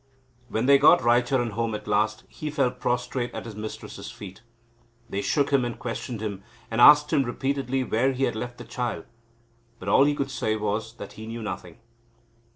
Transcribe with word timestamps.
When 0.49 0.65
they 0.65 0.79
got 0.79 1.03
Raicharan 1.03 1.51
home 1.51 1.75
at 1.75 1.87
last, 1.87 2.23
he 2.27 2.49
fell 2.49 2.71
prostrate 2.71 3.31
at 3.35 3.45
his 3.45 3.55
mistress's 3.55 4.09
feet. 4.09 4.41
They 5.07 5.21
shook 5.21 5.51
him, 5.51 5.63
and 5.63 5.77
questioned 5.77 6.21
him, 6.23 6.41
and 6.71 6.81
asked 6.81 7.13
him 7.13 7.21
repeatedly 7.21 7.83
where 7.83 8.11
he 8.11 8.23
had 8.23 8.35
left 8.35 8.57
the 8.57 8.63
child; 8.63 9.05
but 9.77 9.87
all 9.89 10.05
he 10.05 10.15
could 10.15 10.31
say 10.31 10.55
was, 10.55 10.93
that 10.95 11.13
he 11.13 11.27
knew 11.27 11.43
nothing. 11.43 11.77